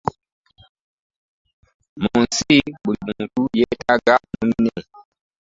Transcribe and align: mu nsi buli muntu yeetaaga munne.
mu 2.01 2.13
nsi 2.29 2.57
buli 2.81 2.99
muntu 3.17 3.41
yeetaaga 3.57 4.13
munne. 4.35 4.77